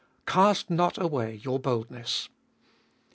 Cast 0.25 0.71
not 0.71 0.97
away 0.99 1.35
your 1.43 1.59
boldness. 1.59 2.27